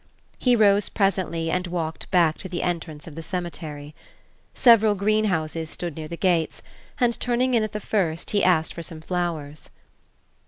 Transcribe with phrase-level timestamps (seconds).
[0.39, 3.93] He rose presently and walked back to the entrance of the cemetery.
[4.55, 6.63] Several greenhouses stood near the gates,
[6.99, 9.69] and turning in at the first he asked for some flowers.